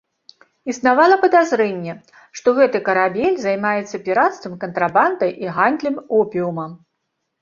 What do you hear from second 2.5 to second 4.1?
гэты карабель займаецца